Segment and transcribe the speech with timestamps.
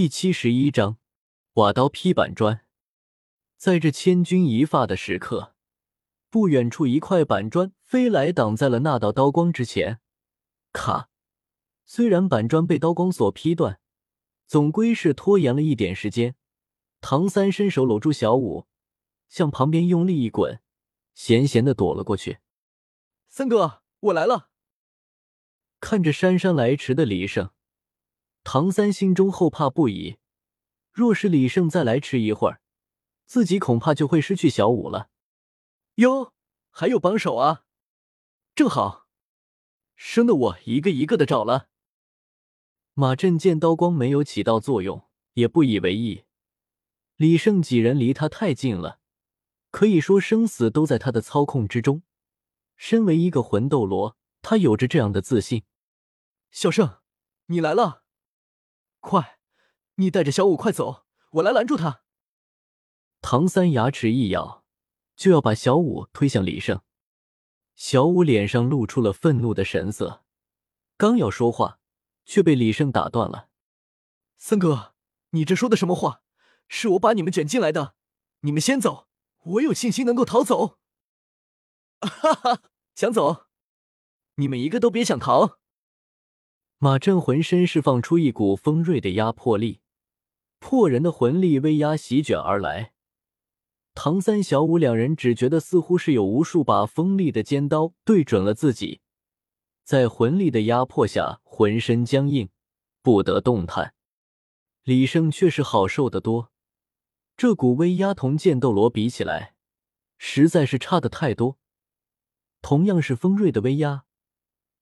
[0.00, 0.98] 第七十一章，
[1.54, 2.64] 瓦刀劈板砖。
[3.56, 5.56] 在这千钧一发的时刻，
[6.30, 9.98] 不远处一块板砖飞来，挡在了那道刀光之前。
[10.72, 11.10] 咔！
[11.84, 13.80] 虽然板砖被刀光所劈断，
[14.46, 16.36] 总归是拖延了一点时间。
[17.00, 18.68] 唐三伸手搂住小五，
[19.28, 20.60] 向旁边用力一滚，
[21.12, 22.38] 闲闲的躲了过去。
[23.26, 24.50] 三哥，我来了。
[25.80, 27.50] 看着姗姗来迟的李胜。
[28.44, 30.18] 唐三心中后怕不已，
[30.92, 32.60] 若是李胜再来迟一会儿，
[33.26, 35.10] 自己恐怕就会失去小五了。
[35.96, 36.32] 哟，
[36.70, 37.64] 还有帮手啊！
[38.54, 39.06] 正好，
[39.94, 41.68] 生的我一个一个的找了。
[42.94, 46.24] 马震见刀光没有起到作用，也不以为意。
[47.16, 49.00] 李胜几人离他太近了，
[49.70, 52.02] 可以说生死都在他的操控之中。
[52.76, 55.64] 身为一个魂斗罗，他有着这样的自信。
[56.50, 56.98] 小胜，
[57.46, 58.04] 你来了。
[59.00, 59.38] 快，
[59.96, 62.02] 你带着小五快走，我来拦住他。
[63.20, 64.64] 唐三牙齿一咬，
[65.16, 66.80] 就要把小五推向李胜。
[67.74, 70.24] 小五脸上露出了愤怒的神色，
[70.96, 71.80] 刚要说话，
[72.24, 73.48] 却被李胜打断了。
[74.36, 74.94] 三哥，
[75.30, 76.22] 你这说的什么话？
[76.68, 77.94] 是我把你们卷进来的，
[78.40, 79.08] 你们先走，
[79.44, 80.78] 我有信心能够逃走。
[82.00, 82.62] 哈哈，
[82.94, 83.46] 想走？
[84.34, 85.58] 你们一个都别想逃！
[86.80, 89.80] 马震浑身释放出一股锋锐的压迫力，
[90.60, 92.92] 破人的魂力威压席卷而来。
[93.94, 99.00] 唐三、小五两人只觉得似乎是有无数把锋利的尖刀对准了自己，
[99.82, 102.48] 在魂力的压迫下，浑身僵硬，
[103.02, 103.94] 不得动弹。
[104.84, 106.52] 李胜却是好受得多，
[107.36, 109.56] 这股威压同剑斗罗比起来，
[110.16, 111.58] 实在是差的太多。
[112.62, 114.04] 同样是锋锐的威压。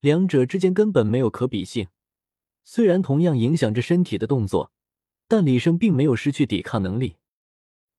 [0.00, 1.88] 两者之间根本没有可比性，
[2.64, 4.72] 虽然同样影响着身体的动作，
[5.26, 7.16] 但李胜并没有失去抵抗能力。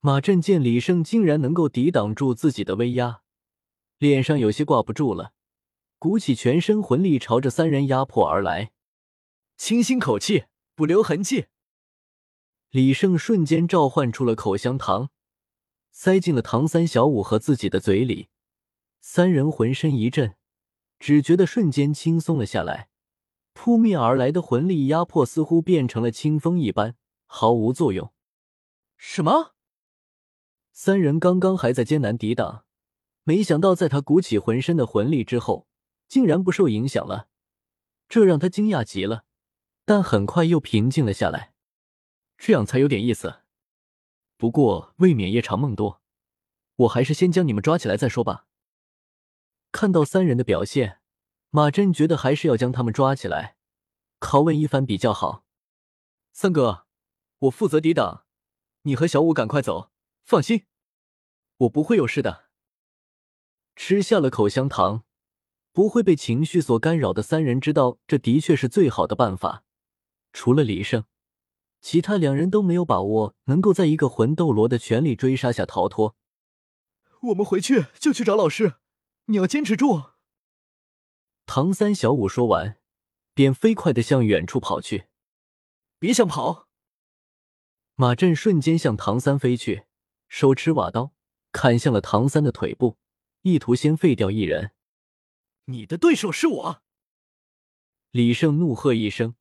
[0.00, 3.20] 马震见李胜竟然能够抵挡住自己的威压，
[3.98, 5.34] 脸上有些挂不住了，
[5.98, 8.72] 鼓起全身魂力朝着三人压迫而来。
[9.58, 11.46] 清新口气，不留痕迹。
[12.70, 15.10] 李胜瞬间召唤出了口香糖，
[15.90, 18.28] 塞进了唐三、小五和自己的嘴里，
[19.00, 20.36] 三人浑身一震。
[21.00, 22.90] 只觉得瞬间轻松了下来，
[23.54, 26.94] 扑面而来的魂力压迫似乎变成了清风一般，
[27.24, 28.12] 毫无作用。
[28.98, 29.54] 什么？
[30.72, 32.64] 三人刚刚还在艰难抵挡，
[33.24, 35.66] 没想到在他鼓起浑身的魂力之后，
[36.06, 37.28] 竟然不受影响了，
[38.06, 39.24] 这让他惊讶极了。
[39.86, 41.54] 但很快又平静了下来，
[42.36, 43.40] 这样才有点意思。
[44.36, 46.02] 不过未免夜长梦多，
[46.76, 48.46] 我还是先将你们抓起来再说吧。
[49.72, 51.00] 看到三人的表现，
[51.50, 53.56] 马真觉得还是要将他们抓起来，
[54.18, 55.44] 拷问一番比较好。
[56.32, 56.86] 三哥，
[57.38, 58.24] 我负责抵挡，
[58.82, 59.90] 你和小五赶快走。
[60.24, 60.66] 放心，
[61.58, 62.44] 我不会有事的。
[63.74, 65.04] 吃下了口香糖，
[65.72, 69.64] 不会被情绪所干扰的三人知道，这的确是最好的办法。
[70.32, 71.04] 除了李胜，
[71.80, 76.14] 其他两人都没有把握能够在一个魂斗罗的全力追杀下逃脱。
[77.22, 78.74] 我们回去就去找老师。
[79.30, 80.10] 你要坚持住！
[81.46, 82.80] 唐三、小五说完，
[83.32, 85.06] 便飞快的向远处跑去。
[86.00, 86.66] 别想跑！
[87.94, 89.84] 马震瞬间向唐三飞去，
[90.28, 91.12] 手持瓦刀
[91.52, 92.98] 砍向了唐三的腿部，
[93.42, 94.72] 意图先废掉一人。
[95.66, 96.82] 你的对手是我！
[98.10, 99.36] 李胜怒喝一声，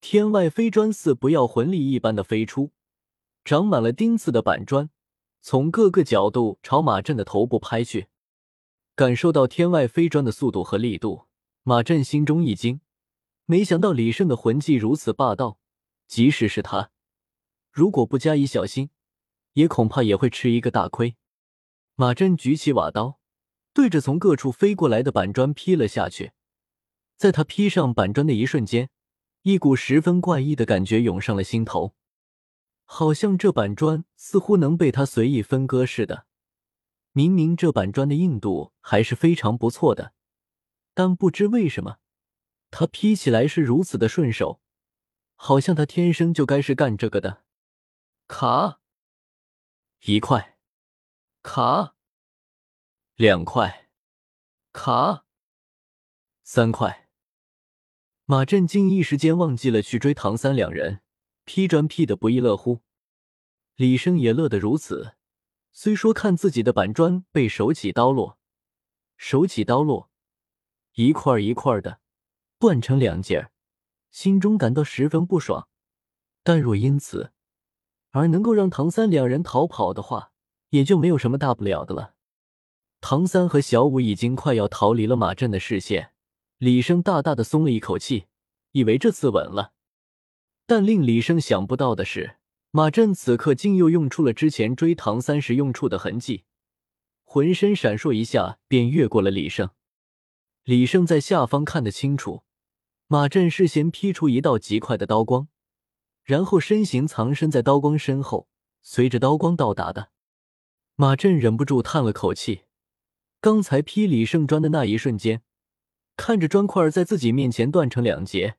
[0.00, 2.70] 天外飞砖似不要魂力一般的飞出，
[3.44, 4.88] 长满了钉刺的板砖
[5.40, 8.06] 从各个角度朝马震的头部拍去。
[9.00, 11.24] 感受到天外飞砖的速度和力度，
[11.62, 12.82] 马震心中一惊，
[13.46, 15.58] 没想到李胜的魂技如此霸道，
[16.06, 16.90] 即使是他，
[17.72, 18.90] 如果不加以小心，
[19.54, 21.16] 也恐怕也会吃一个大亏。
[21.94, 23.18] 马震举起瓦刀，
[23.72, 26.32] 对着从各处飞过来的板砖劈了下去。
[27.16, 28.90] 在他劈上板砖的一瞬间，
[29.44, 31.94] 一股十分怪异的感觉涌上了心头，
[32.84, 36.26] 好像这板砖似乎能被他随意分割似的。
[37.12, 40.14] 明明这板砖的硬度还是非常不错的，
[40.94, 41.98] 但不知为什么，
[42.70, 44.60] 他劈起来是如此的顺手，
[45.34, 47.44] 好像他天生就该是干这个的。
[48.28, 48.80] 卡，
[50.04, 50.56] 一块，
[51.42, 51.96] 卡，
[53.16, 53.88] 两块，
[54.72, 55.24] 卡，
[56.44, 57.08] 三块。
[58.24, 61.02] 马震惊一时间忘记了去追唐三两人，
[61.44, 62.82] 劈砖劈得不亦乐乎，
[63.74, 65.16] 李生也乐得如此。
[65.72, 68.38] 虽说看自己的板砖被手起刀落，
[69.16, 70.10] 手起刀落，
[70.94, 72.00] 一块一块的
[72.58, 73.50] 断成两截，
[74.10, 75.68] 心中感到十分不爽，
[76.42, 77.32] 但若因此
[78.10, 80.32] 而能够让唐三两人逃跑的话，
[80.70, 82.14] 也就没有什么大不了的了。
[83.00, 86.12] 唐三和小五已经快要逃离了马震的视线，
[86.58, 88.26] 李生大大的松了一口气，
[88.72, 89.72] 以为这次稳了。
[90.66, 92.39] 但令李生想不到的是，
[92.72, 96.44] 马震此刻竟又用出了之前追唐三时用处的痕迹，
[97.24, 99.70] 浑身闪烁一下便越过了李胜。
[100.62, 102.44] 李胜在下方看得清楚，
[103.08, 105.48] 马震事先劈出一道极快的刀光，
[106.22, 108.48] 然后身形藏身在刀光身后，
[108.82, 110.10] 随着刀光到达的，
[110.94, 112.62] 马震忍不住叹了口气。
[113.40, 115.42] 刚才劈李胜砖的那一瞬间，
[116.16, 118.58] 看着砖块在自己面前断成两截，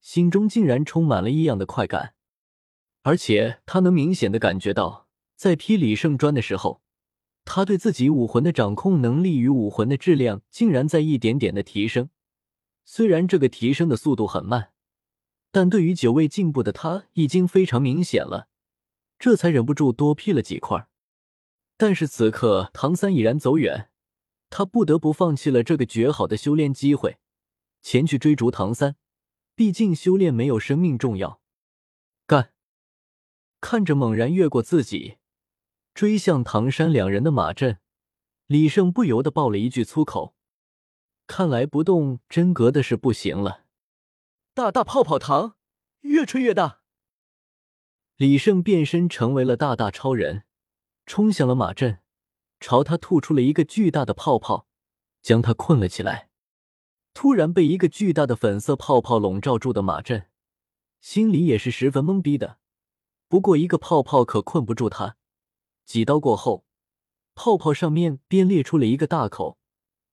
[0.00, 2.15] 心中竟然充满了异样的快感。
[3.06, 5.06] 而且他能明显的感觉到，
[5.36, 6.82] 在劈李胜砖的时候，
[7.44, 12.10] 他对自己武魂的掌控能力与武魂的质量竟然在一点点的提升。
[12.84, 14.72] 虽然这个提升的速度很慢，
[15.52, 18.48] 但对于久未进步的他已经非常明显了。
[19.20, 20.88] 这才忍不住多劈了几块。
[21.76, 23.90] 但是此刻唐三已然走远。
[24.50, 27.18] 他不得不放弃了这个绝好的修炼机会，
[27.82, 28.96] 前去追逐唐三。
[29.54, 31.40] 毕竟修炼没有生命重要。
[33.68, 35.16] 看着猛然越过自己，
[35.92, 37.80] 追向唐山两人的马震，
[38.46, 40.36] 李胜不由得爆了一句粗口。
[41.26, 43.64] 看来不动真格的是不行了。
[44.54, 45.56] 大大泡泡糖，
[46.02, 46.82] 越吹越大。
[48.14, 50.44] 李胜变身成为了大大超人，
[51.04, 51.98] 冲向了马震。
[52.60, 54.68] 朝他吐出了一个巨大的泡泡，
[55.20, 56.30] 将他困了起来。
[57.12, 60.28] 突然被一个巨大的粉色泡泡笼罩住的马震，
[61.00, 62.58] 心里也是十分懵逼的。
[63.28, 65.16] 不过一个泡泡可困不住他。
[65.84, 66.64] 几刀过后，
[67.34, 69.58] 泡泡上面便裂出了一个大口，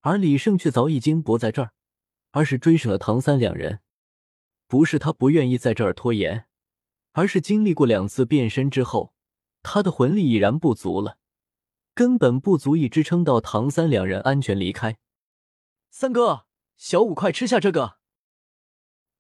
[0.02, 1.74] 而李胜却早已经不在这儿，
[2.32, 3.80] 而是追上了唐三两人。
[4.68, 6.46] 不是他不愿意在这儿拖延，
[7.12, 9.14] 而是经历过两次变身之后，
[9.62, 11.18] 他的魂力已然不足了。
[11.96, 14.98] 根本不足以支撑到唐三两人安全离开。
[15.92, 17.98] 三哥，小五，快吃下这个！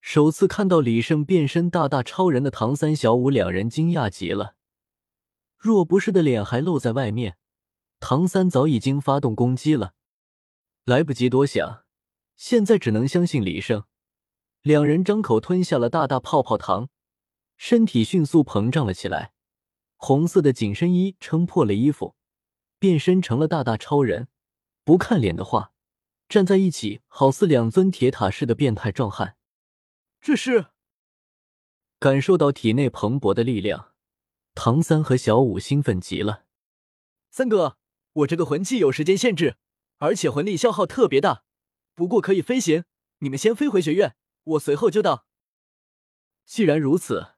[0.05, 4.55] 首次看到李胜变身大大超人的唐三、小五两人惊讶极了。
[5.57, 7.37] 若不是的脸还露在外面，
[8.01, 9.93] 唐三早已经发动攻击了，
[10.83, 11.85] 来不及多想，
[12.35, 13.85] 现在只能相信李胜。
[14.61, 16.89] 两人张口吞下了大大泡泡糖，
[17.55, 19.31] 身体迅速膨胀了起来，
[19.95, 22.15] 红色的紧身衣撑破了衣服。
[22.77, 24.27] 变身成了大大超人，
[24.83, 25.71] 不看脸的话，
[26.27, 29.37] 站在一起好似两尊铁塔似的变态壮汉。
[30.23, 30.67] 这是
[31.99, 33.93] 感受到体内蓬勃的力量，
[34.55, 36.45] 唐三和小五兴奋极了。
[37.29, 37.77] 三哥，
[38.13, 39.57] 我这个魂技有时间限制，
[39.97, 41.43] 而且魂力消耗特别大，
[41.93, 42.85] 不过可以飞行。
[43.17, 44.15] 你们先飞回学院，
[44.45, 45.25] 我随后就到。
[46.45, 47.33] 既然如此，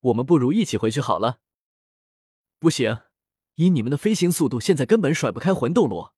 [0.00, 1.40] 我们不如一起回去好了。
[2.58, 3.02] 不行。
[3.56, 6.14] 以你们的飞行速度，现在根本甩不开魂斗罗。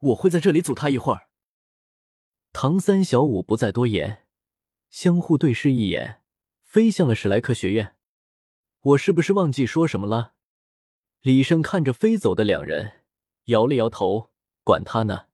[0.00, 1.30] 我会在这里阻他一会儿。
[2.52, 4.25] 唐三、小五不再多言，
[4.96, 6.22] 相互对视一眼，
[6.62, 7.96] 飞向了史莱克学院。
[8.80, 10.32] 我是不是忘记说什么了？
[11.20, 13.02] 李胜看着飞走的两人，
[13.44, 14.30] 摇了摇头。
[14.64, 15.26] 管他呢，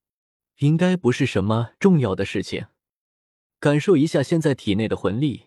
[0.57, 2.67] 应该不是什么重要的事情。
[3.61, 5.47] 感受一下现在体内的魂力，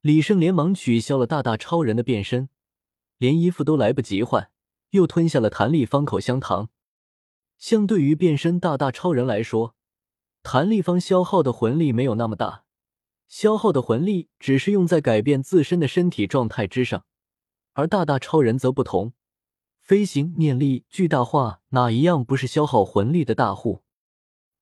[0.00, 2.50] 李胜连忙取消了大大超人的变身，
[3.18, 4.52] 连衣服都来不及换。
[4.90, 6.68] 又吞下了弹力方口香糖。
[7.58, 9.74] 相对于变身大大超人来说，
[10.44, 12.62] 弹力方消耗的魂力没有那么大，
[13.30, 17.06] 消耗的魂力只是用在改变自身的身体状态之上。
[17.74, 19.12] 而大大超人则不同，
[19.80, 23.84] 飞行、念力、巨大化，哪一样不是消耗魂力的大户？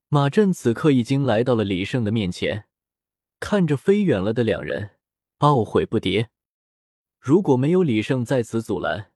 [0.09, 2.67] 马震此刻已经来到了李胜的面前，
[3.41, 4.91] 看着飞远了的两人，
[5.39, 6.29] 懊悔不迭。
[7.19, 9.11] 如果没有李胜在此阻拦，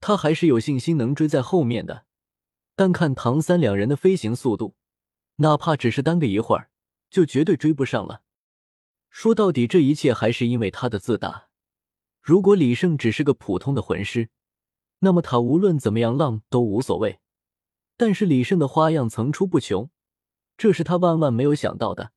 [0.00, 2.04] 他还是有信心能追在后面的，
[2.76, 4.74] 但看唐三两人的飞行速度，
[5.36, 6.68] 哪怕只是耽搁一会儿，
[7.08, 8.20] 就绝对追不上了。
[9.12, 11.48] 说到底，这一切还是因为他的自大。
[12.22, 14.30] 如果李胜只是个普通的魂师，
[15.00, 17.20] 那么他无论怎么样浪都无所谓。
[17.98, 19.90] 但是李胜的花样层出不穷，
[20.56, 22.12] 这是他万万没有想到的。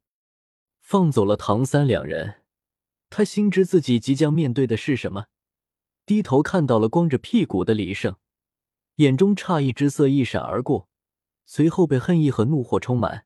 [0.80, 2.44] 放走了唐三两人，
[3.10, 5.26] 他心知自己即将面对的是什么。
[6.06, 8.16] 低头看到了光着屁股的李胜，
[8.96, 10.88] 眼中诧异之色一闪而过，
[11.46, 13.26] 随后被恨意和怒火充满。